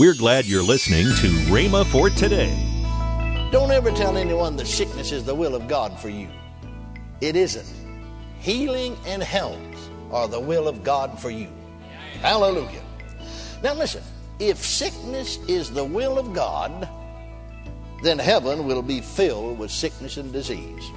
[0.00, 2.56] We're glad you're listening to Rhema for today.
[3.52, 6.30] Don't ever tell anyone that sickness is the will of God for you.
[7.20, 7.70] It isn't.
[8.38, 9.60] Healing and health
[10.10, 11.48] are the will of God for you.
[12.22, 12.82] Hallelujah.
[13.62, 14.02] Now listen,
[14.38, 16.88] if sickness is the will of God,
[18.02, 20.90] then heaven will be filled with sickness and disease.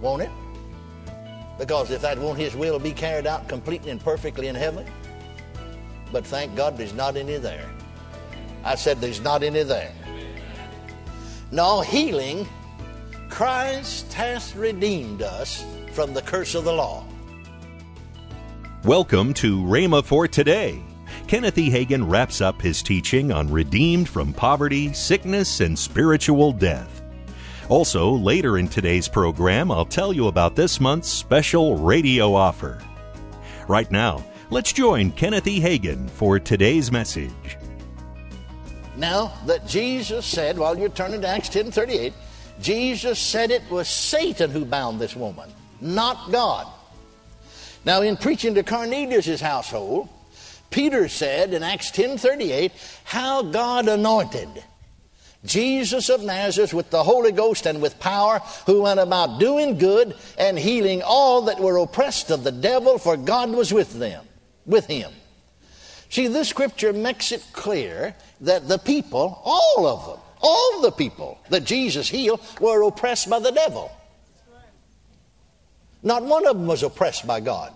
[0.00, 0.30] Won't it?
[1.60, 4.84] Because if that won't His will be carried out completely and perfectly in heaven,
[6.10, 7.70] but thank God there's not any there.
[8.64, 9.92] I said there's not any there.
[11.50, 12.46] No healing,
[13.28, 17.04] Christ has redeemed us from the curse of the law.
[18.84, 20.82] Welcome to Rhema for today.
[21.26, 21.70] Kenneth E.
[21.70, 27.02] Hagin wraps up his teaching on redeemed from poverty, sickness, and spiritual death.
[27.68, 32.80] Also, later in today's program, I'll tell you about this month's special radio offer.
[33.68, 35.60] Right now, let's join Kenneth E.
[35.60, 37.58] Hagin for today's message.
[38.98, 42.12] Now that Jesus said, while you're turning to Acts 10 38,
[42.60, 45.48] Jesus said it was Satan who bound this woman,
[45.80, 46.66] not God.
[47.84, 50.08] Now, in preaching to Cornelius' household,
[50.70, 52.72] Peter said in Acts 10 38,
[53.04, 54.64] how God anointed
[55.44, 60.16] Jesus of Nazareth with the Holy Ghost and with power, who went about doing good
[60.36, 64.26] and healing all that were oppressed of the devil, for God was with them,
[64.66, 65.12] with him.
[66.10, 71.38] See, this scripture makes it clear that the people, all of them, all the people
[71.50, 73.90] that Jesus healed were oppressed by the devil.
[76.02, 77.72] Not one of them was oppressed by God.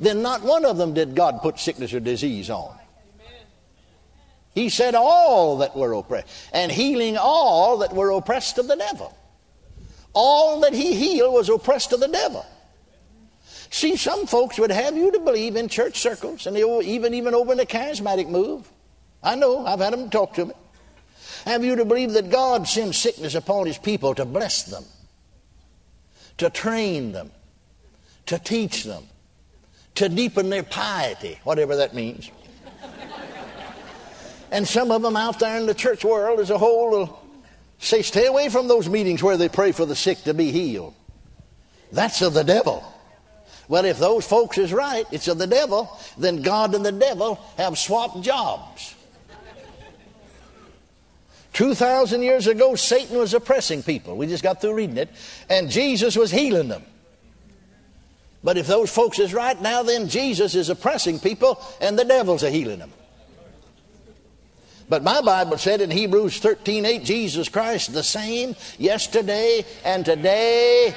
[0.00, 2.76] Then not one of them did God put sickness or disease on.
[4.54, 9.16] He said all that were oppressed, and healing all that were oppressed of the devil.
[10.12, 12.44] All that he healed was oppressed of the devil.
[13.70, 17.52] See, some folks would have you to believe in church circles, and even even over
[17.52, 18.70] in the charismatic move.
[19.22, 20.54] I know, I've had them talk to me.
[21.44, 24.84] Have you to believe that God sends sickness upon his people to bless them,
[26.38, 27.30] to train them,
[28.26, 29.04] to teach them,
[29.94, 32.30] to deepen their piety, whatever that means.
[34.50, 37.22] and some of them out there in the church world as a whole will
[37.78, 40.94] say, stay away from those meetings where they pray for the sick to be healed.
[41.92, 42.84] That's of the devil.
[43.70, 47.36] Well, if those folks is right, it's of the devil, then God and the devil
[47.56, 48.96] have swapped jobs.
[51.52, 54.16] 2,000 years ago, Satan was oppressing people.
[54.16, 55.08] We just got through reading it.
[55.48, 56.82] And Jesus was healing them.
[58.42, 62.42] But if those folks is right now, then Jesus is oppressing people and the devil's
[62.42, 62.92] a healing them.
[64.88, 70.92] But my Bible said in Hebrews 13 8, Jesus Christ the same yesterday and today,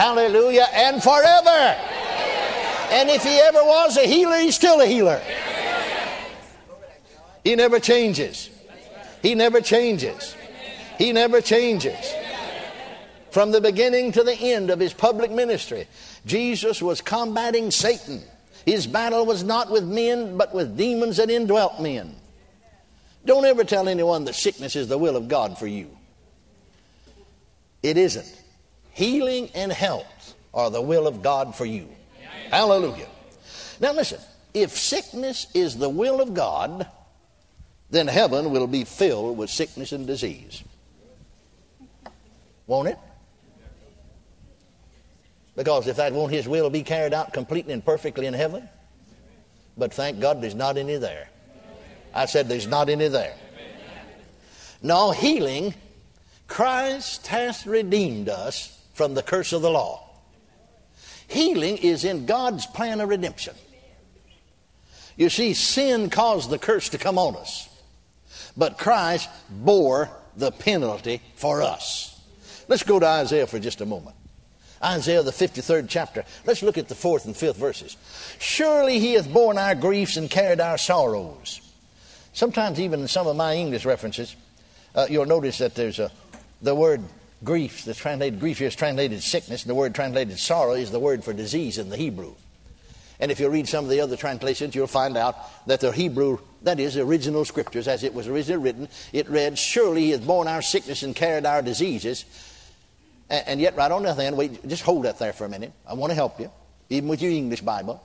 [0.00, 1.76] hallelujah, and forever.
[2.90, 5.20] And if he ever was a healer, he's still a healer.
[7.44, 8.48] He never changes.
[9.22, 10.34] He never changes.
[10.96, 12.14] He never changes.
[13.30, 15.86] From the beginning to the end of his public ministry,
[16.24, 18.22] Jesus was combating Satan.
[18.64, 22.16] His battle was not with men, but with demons that indwelt men.
[23.26, 25.90] Don't ever tell anyone that sickness is the will of God for you.
[27.82, 28.39] It isn't.
[29.00, 31.88] Healing and health are the will of God for you.
[32.50, 33.08] Hallelujah.
[33.80, 34.20] Now listen,
[34.52, 36.86] if sickness is the will of God,
[37.88, 40.62] then heaven will be filled with sickness and disease.
[42.66, 42.98] Won't it?
[45.56, 48.68] Because if that won't His will be carried out completely and perfectly in heaven,
[49.78, 51.30] but thank God there's not any there.
[52.12, 53.34] I said there's not any there.
[54.82, 55.72] No healing,
[56.48, 60.06] Christ has redeemed us from the curse of the law.
[61.26, 63.54] Healing is in God's plan of redemption.
[65.16, 67.66] You see, sin caused the curse to come on us,
[68.58, 72.20] but Christ bore the penalty for us.
[72.68, 74.16] Let's go to Isaiah for just a moment.
[74.84, 76.22] Isaiah, the 53rd chapter.
[76.44, 77.96] Let's look at the fourth and fifth verses.
[78.38, 81.62] Surely he hath borne our griefs and carried our sorrows.
[82.34, 84.36] Sometimes, even in some of my English references,
[84.94, 86.10] uh, you'll notice that there's a,
[86.60, 87.02] the word
[87.44, 91.00] grief, the translated grief here is translated sickness, and the word translated sorrow is the
[91.00, 92.34] word for disease in the Hebrew.
[93.20, 96.38] And if you read some of the other translations, you'll find out that the Hebrew,
[96.62, 100.26] that is, the original scriptures, as it was originally written, it read, Surely he hath
[100.26, 102.24] borne our sickness and carried our diseases.
[103.28, 105.50] And, and yet, right on the other hand, wait, just hold that there for a
[105.50, 105.72] minute.
[105.86, 106.50] I want to help you,
[106.88, 108.02] even with your English Bible.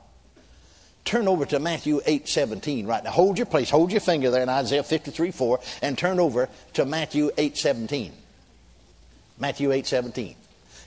[1.06, 3.12] Turn over to Matthew 8 17 right now.
[3.12, 6.84] Hold your place, hold your finger there in Isaiah 53 4, and turn over to
[6.84, 8.12] Matthew 8 17.
[9.38, 10.36] Matthew 8 17.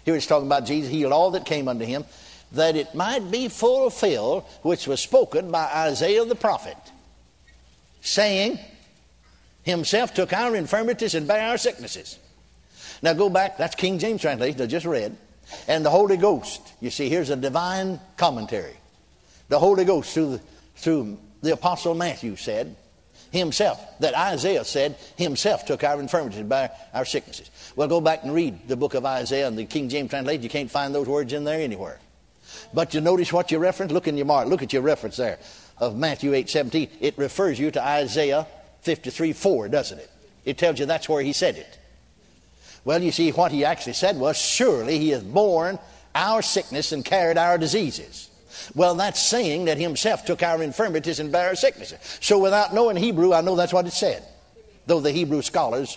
[0.04, 2.04] Here it's talking about Jesus healed all that came unto him,
[2.52, 6.78] that it might be fulfilled which was spoken by Isaiah the prophet,
[8.00, 8.58] saying,
[9.64, 12.18] Himself took our infirmities and bare our sicknesses.
[13.02, 15.16] Now go back, that's King James translation I just read.
[15.66, 18.76] And the Holy Ghost, you see, here's a divine commentary.
[19.48, 20.40] The Holy Ghost through the,
[20.76, 22.76] through the Apostle Matthew said,
[23.30, 27.50] himself, that Isaiah said, himself took our infirmities by our sicknesses.
[27.76, 30.42] Well, go back and read the book of Isaiah and the King James translation.
[30.42, 31.98] You can't find those words in there anywhere.
[32.72, 33.92] But you notice what you reference?
[33.92, 34.48] Look in your mark.
[34.48, 35.38] Look at your reference there
[35.78, 36.90] of Matthew 8 17.
[37.00, 38.46] It refers you to Isaiah
[38.82, 40.10] 53 4, doesn't it?
[40.44, 41.78] It tells you that's where he said it.
[42.84, 45.78] Well, you see, what he actually said was, Surely he has borne
[46.14, 48.30] our sickness and carried our diseases.
[48.74, 51.98] Well, that's saying that himself took our infirmities and bare our sicknesses.
[52.20, 54.22] So without knowing Hebrew, I know that's what it said.
[54.86, 55.96] Though the Hebrew scholars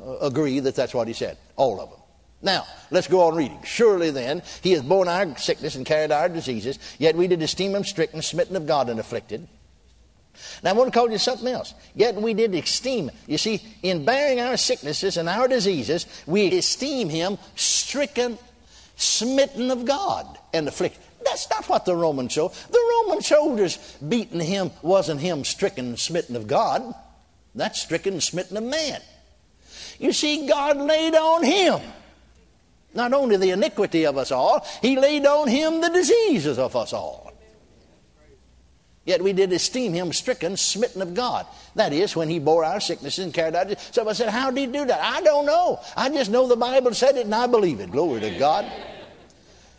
[0.00, 1.98] uh, agree that that's what he said, all of them.
[2.42, 3.60] Now, let's go on reading.
[3.62, 7.74] Surely then, he has borne our sickness and carried our diseases, yet we did esteem
[7.74, 9.46] him stricken, smitten of God, and afflicted.
[10.62, 11.74] Now, I want to call you something else.
[11.94, 13.10] Yet we did esteem.
[13.26, 18.38] You see, in bearing our sicknesses and our diseases, we esteem him stricken,
[18.96, 21.02] smitten of God, and afflicted.
[21.32, 22.48] That's not what the Roman show.
[22.48, 26.94] The Roman soldiers beating him wasn't him stricken smitten of God.
[27.54, 29.00] That's stricken smitten of man.
[29.98, 31.80] You see, God laid on him
[32.92, 36.92] not only the iniquity of us all, he laid on him the diseases of us
[36.92, 37.32] all.
[39.06, 41.46] Yet we did esteem him stricken, smitten of God.
[41.76, 43.80] That is, when he bore our sicknesses and carried out.
[43.90, 45.00] Somebody said, How did he do that?
[45.02, 45.80] I don't know.
[45.96, 47.90] I just know the Bible said it and I believe it.
[47.90, 48.70] Glory to God.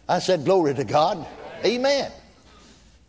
[0.10, 1.26] I said, Glory to God.
[1.66, 2.12] Amen.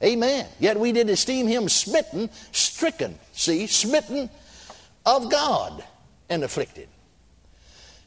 [0.02, 0.46] Amen.
[0.58, 4.28] Yet we did esteem him smitten, stricken, see, smitten
[5.06, 5.82] of God
[6.28, 6.88] and afflicted.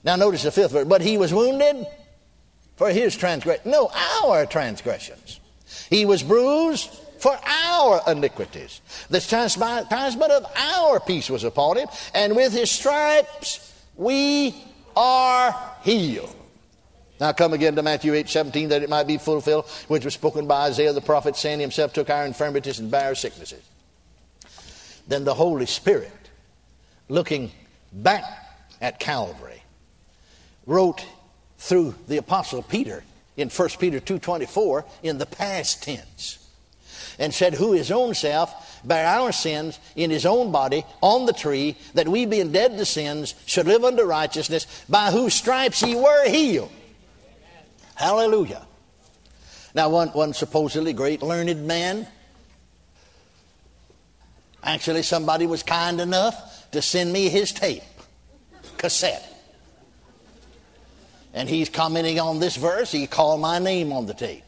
[0.03, 0.87] Now notice the fifth verse.
[0.87, 1.85] But he was wounded
[2.75, 3.71] for his transgression.
[3.71, 3.89] No,
[4.21, 5.39] our transgressions.
[5.89, 6.89] He was bruised
[7.19, 8.81] for our iniquities.
[9.09, 14.55] The chastisement of our peace was upon him, and with his stripes we
[14.95, 16.35] are healed.
[17.19, 20.47] Now come again to Matthew 8 17, that it might be fulfilled, which was spoken
[20.47, 23.63] by Isaiah the prophet, saying, Himself took our infirmities and bare our sicknesses.
[25.07, 26.11] Then the Holy Spirit,
[27.09, 27.51] looking
[27.91, 28.23] back
[28.81, 29.63] at Calvary,
[30.65, 31.05] wrote
[31.57, 33.03] through the apostle Peter
[33.35, 36.39] in 1 Peter 2:24 in the past tense
[37.17, 41.33] and said who his own self bare our sins in his own body on the
[41.33, 45.95] tree that we being dead to sins should live unto righteousness by whose stripes ye
[45.95, 46.71] were healed
[47.97, 48.65] hallelujah
[49.75, 52.07] now one, one supposedly great learned man
[54.63, 57.83] actually somebody was kind enough to send me his tape
[58.77, 59.37] cassette
[61.37, 62.91] and he's commenting on this verse.
[62.91, 64.43] He called my name on the tape.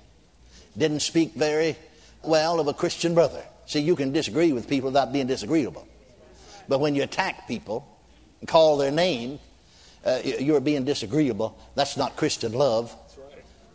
[0.76, 1.76] Didn't speak very
[2.24, 3.44] well of a Christian brother.
[3.68, 5.88] See, you can disagree with people without being disagreeable.
[6.68, 7.88] But when you attack people
[8.40, 9.38] and call their name,
[10.04, 11.60] uh, you're being disagreeable.
[11.76, 12.96] That's not Christian love.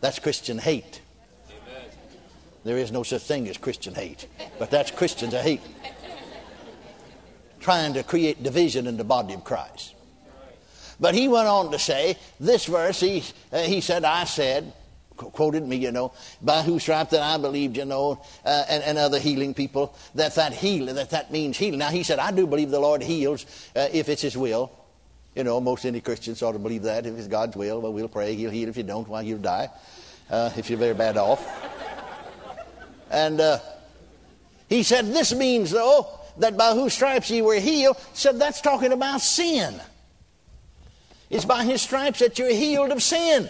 [0.05, 1.01] That's Christian hate.
[2.63, 4.27] There is no such thing as Christian hate,
[4.59, 5.61] but that's Christians hate.
[7.59, 9.95] Trying to create division in the body of Christ.
[10.99, 14.73] But he went on to say, this verse, he, uh, he said, I said,
[15.15, 18.99] quoted me, you know, by whose stripe that I believed, you know, uh, and, and,
[18.99, 21.79] other healing people, that that heal, that that means healing.
[21.79, 24.71] Now he said, I do believe the Lord heals uh, if it's His will.
[25.35, 27.81] You know, most any Christian ought to believe that if it's God's will.
[27.81, 28.69] Well, we'll pray He'll heal.
[28.69, 29.69] If you don't, why well, you'll die.
[30.29, 31.45] Uh, if you're very bad off.
[33.11, 33.59] and uh,
[34.69, 37.97] he said, this means though that by whose stripes ye were healed.
[38.13, 39.79] Said that's talking about sin.
[41.29, 43.49] It's by his stripes that you're healed of sin.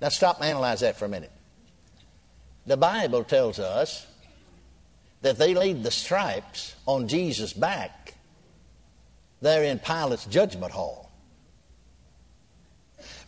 [0.00, 1.32] Now stop and analyze that for a minute.
[2.66, 4.06] The Bible tells us
[5.22, 7.95] that they laid the stripes on Jesus' back
[9.46, 11.10] there in Pilate's judgment hall.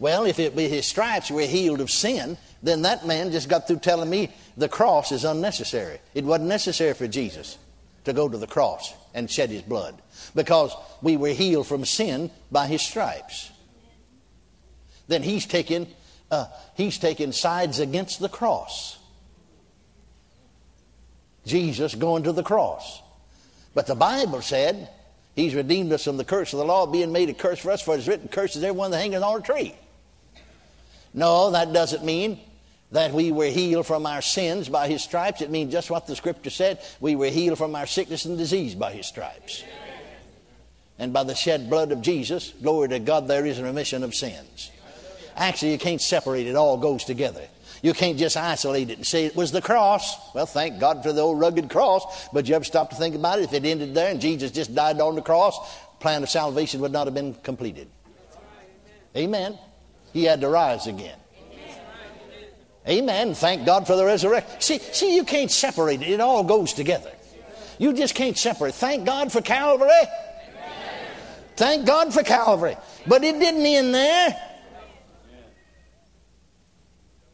[0.00, 3.66] Well, if it be his stripes we're healed of sin, then that man just got
[3.66, 6.00] through telling me the cross is unnecessary.
[6.14, 7.56] It wasn't necessary for Jesus
[8.04, 10.00] to go to the cross and shed his blood
[10.34, 13.50] because we were healed from sin by his stripes.
[15.06, 15.86] Then he's taken,
[16.30, 16.46] uh,
[16.76, 18.98] he's taken sides against the cross.
[21.46, 23.02] Jesus going to the cross.
[23.74, 24.88] But the Bible said
[25.38, 27.82] he's redeemed us from the curse of the law, being made a curse for us,
[27.82, 29.74] for it is written, Curses everyone that hangeth on a tree.
[31.14, 32.38] No, that doesn't mean
[32.92, 35.42] that we were healed from our sins by his stripes.
[35.42, 36.80] It means just what the scripture said.
[37.00, 39.62] We were healed from our sickness and disease by his stripes
[40.98, 44.14] and by the shed blood of Jesus, glory to God, there is a remission of
[44.14, 44.70] sins.
[45.36, 47.46] Actually, you can't separate it, all goes together.
[47.82, 50.34] You can't just isolate it and say it was the cross.
[50.34, 53.38] Well, thank God for the old rugged cross, but you ever stop to think about
[53.38, 53.44] it?
[53.44, 55.58] If it ended there and Jesus just died on the cross,
[56.00, 57.88] plan of salvation would not have been completed.
[59.16, 59.58] Amen.
[60.12, 61.18] He had to rise again.
[62.88, 63.34] Amen.
[63.34, 64.60] Thank God for the resurrection.
[64.60, 66.08] See, see, you can't separate it.
[66.08, 67.12] It all goes together.
[67.78, 68.74] You just can't separate.
[68.74, 69.90] Thank God for Calvary.
[71.56, 72.76] Thank God for Calvary.
[73.06, 74.47] But it didn't end there.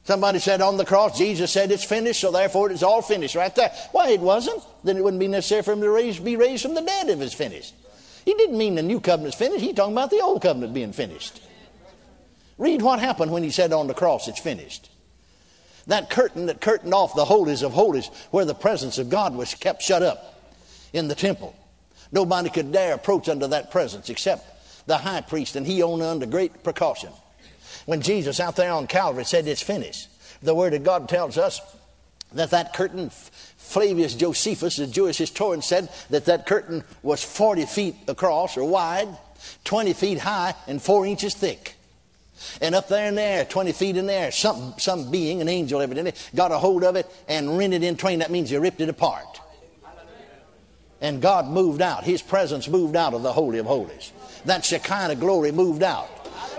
[0.05, 3.55] Somebody said on the cross, Jesus said it's finished, so therefore it's all finished right
[3.55, 3.73] there.
[3.93, 4.63] Why, it wasn't.
[4.85, 7.21] Then it wouldn't be necessary for him to raise, be raised from the dead if
[7.23, 7.75] it's finished.
[8.27, 9.65] He didn't mean the new covenant's finished.
[9.65, 11.41] He's talking about the old covenant being finished.
[12.59, 14.91] Read what happened when he said on the cross, it's finished.
[15.87, 19.55] That curtain that curtained off the holies of holies, where the presence of God was
[19.55, 20.53] kept shut up
[20.93, 21.57] in the temple.
[22.13, 26.27] Nobody could dare approach under that presence except the high priest, and he only under
[26.27, 27.11] great precaution.
[27.87, 30.09] When Jesus out there on Calvary said it's finished,
[30.43, 31.61] the Word of God tells us
[32.33, 37.95] that that curtain, Flavius Josephus, the Jewish historian, said that that curtain was 40 feet
[38.09, 39.09] across or wide,
[39.65, 41.77] 20 feet high, and 4 inches thick.
[42.61, 45.49] And up there in the air, 20 feet in the air, some, some being, an
[45.49, 48.19] angel evidently, got a hold of it and rent it in twain.
[48.19, 49.41] That means he ripped it apart.
[51.01, 52.05] And God moved out.
[52.05, 54.13] His presence moved out of the Holy of Holies.
[54.47, 56.09] That Shekinah glory moved out.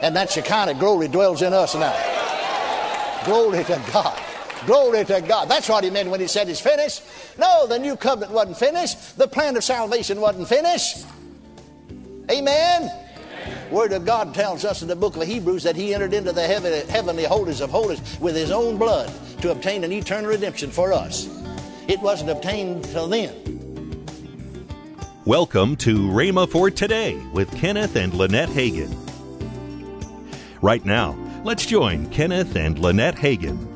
[0.01, 1.95] And that Shekinah glory dwells in us now.
[3.25, 4.21] Glory to God.
[4.65, 5.49] Glory to God.
[5.49, 7.03] That's what he meant when he said it's finished.
[7.37, 9.17] No, the new covenant wasn't finished.
[9.17, 11.05] The plan of salvation wasn't finished.
[12.31, 12.91] Amen.
[13.71, 16.45] Word of God tells us in the book of Hebrews that he entered into the
[16.45, 19.11] heavenly holies of holies with his own blood
[19.41, 21.27] to obtain an eternal redemption for us.
[21.87, 23.33] It wasn't obtained till then.
[25.25, 29.04] Welcome to Rhema for Today with Kenneth and Lynette Hagin.
[30.62, 33.71] Right now, let's join Kenneth and Lynette Hagin.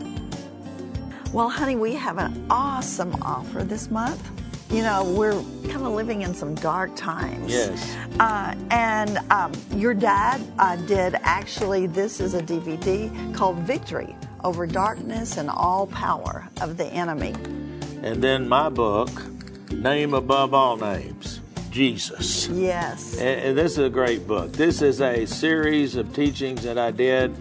[1.33, 4.29] Well, honey, we have an awesome offer this month
[4.71, 5.33] you know, we're
[5.71, 7.51] kind of living in some dark times.
[7.51, 7.97] Yes.
[8.19, 14.67] Uh, and um, your dad uh, did actually, this is a DVD called Victory Over
[14.67, 17.33] Darkness and All Power of the Enemy.
[18.03, 19.09] And then my book,
[19.71, 21.38] Name Above All Names.
[21.71, 22.47] Jesus.
[22.47, 23.13] Yes.
[23.17, 24.51] And, and this is a great book.
[24.51, 27.31] This is a series of teachings that I did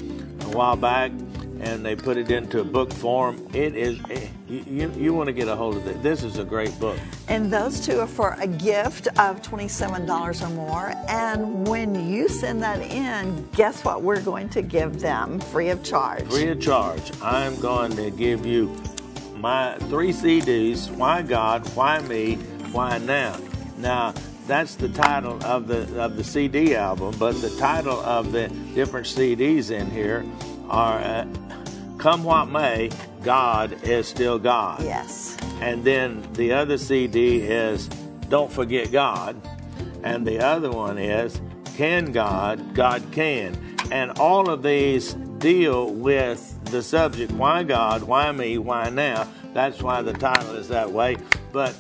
[0.43, 1.13] a while back
[1.61, 3.49] and they put it into a book form.
[3.53, 6.03] It is eh, you, you, you, want to get a hold of it.
[6.03, 6.99] This is a great book.
[7.29, 10.93] And those two are for a gift of $27 or more.
[11.09, 15.83] And when you send that in, guess what we're going to give them free of
[15.83, 16.25] charge?
[16.25, 17.11] Free of charge.
[17.23, 18.75] I'm going to give you
[19.37, 22.37] my three CDs, Why God, Why Me,
[22.73, 23.37] Why Now.
[23.79, 24.13] Now,
[24.47, 29.07] that's the title of the of the CD album, but the title of the different
[29.07, 30.25] CDs in here
[30.69, 31.27] are uh,
[31.99, 32.91] come what may,
[33.23, 34.83] God is still God.
[34.83, 35.37] Yes.
[35.61, 37.89] And then the other CD is
[38.29, 39.37] Don't Forget God.
[40.03, 41.41] And the other one is
[41.77, 42.75] Can God?
[42.75, 43.77] God Can.
[43.91, 49.29] And all of these deal with the subject why God, why me, why now.
[49.55, 51.17] That's why the title is that way.
[51.53, 51.75] But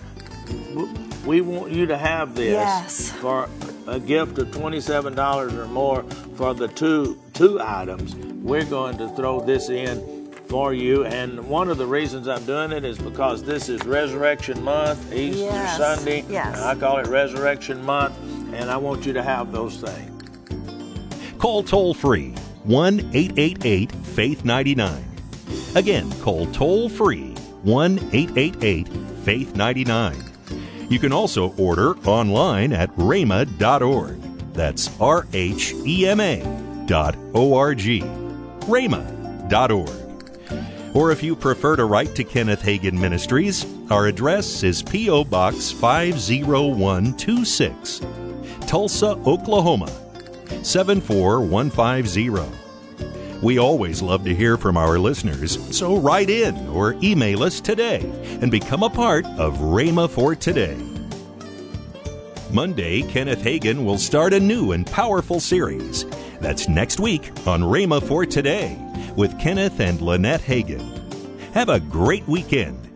[1.29, 3.13] we want you to have this yes.
[3.13, 3.51] for
[3.87, 6.03] a gift of $27 or more
[6.37, 11.05] for the two two items we're going to throw this in for you.
[11.05, 15.43] And one of the reasons I'm doing it is because this is Resurrection Month, Easter
[15.43, 15.77] yes.
[15.77, 16.25] Sunday.
[16.31, 16.59] Yes.
[16.61, 18.17] I call it Resurrection Month,
[18.55, 21.35] and I want you to have those things.
[21.37, 22.31] Call toll free
[22.65, 25.05] 1 888 Faith 99.
[25.75, 28.89] Again, call toll free 1 888
[29.25, 30.28] Faith 99.
[30.88, 34.21] You can also order online at rhema.org.
[34.54, 36.42] That's R H E M A
[36.88, 37.78] rhema.org.
[38.61, 39.90] rhema.org.
[40.95, 45.25] Or if you prefer to write to Kenneth Hagin Ministries, our address is P.O.
[45.25, 48.00] Box 50126,
[48.66, 49.90] Tulsa, Oklahoma
[50.62, 52.68] 74150.
[53.40, 58.00] We always love to hear from our listeners, so write in or email us today
[58.40, 60.76] and become a part of Rhema for Today.
[62.50, 66.04] Monday, Kenneth Hagin will start a new and powerful series.
[66.40, 68.76] That's next week on Rhema for Today
[69.16, 71.52] with Kenneth and Lynette Hagin.
[71.52, 72.88] Have a great weekend